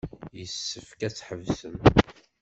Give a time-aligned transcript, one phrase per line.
[0.39, 1.77] Yessefk ad t-tḥebsem.